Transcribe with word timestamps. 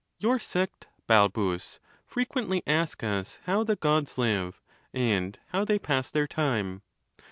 Your 0.17 0.39
sect, 0.39 0.87
Balbus, 1.05 1.79
frequently 2.07 2.63
ask 2.65 3.03
us 3.03 3.37
how 3.43 3.63
the 3.63 3.75
Gods 3.75 4.17
live, 4.17 4.59
and 4.95 5.37
how 5.49 5.63
they 5.63 5.77
pass 5.77 6.09
their 6.09 6.25
time 6.25 6.81